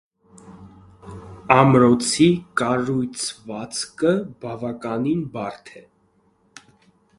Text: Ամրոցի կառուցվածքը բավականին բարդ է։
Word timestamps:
Ամրոցի 1.55 2.27
կառուցվածքը 2.63 4.15
բավականին 4.47 5.23
բարդ 5.39 5.73
է։ 5.85 5.87